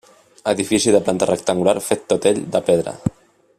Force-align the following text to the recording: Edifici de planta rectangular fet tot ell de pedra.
Edifici 0.51 0.93
de 0.95 1.01
planta 1.09 1.27
rectangular 1.31 1.75
fet 1.89 2.03
tot 2.15 2.27
ell 2.33 2.43
de 2.57 2.63
pedra. 2.71 2.97